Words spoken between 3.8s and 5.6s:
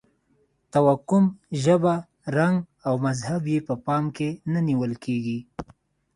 پام کې نه نیول کېږي.